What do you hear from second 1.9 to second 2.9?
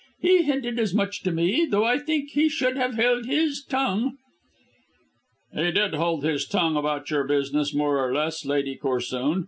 think he should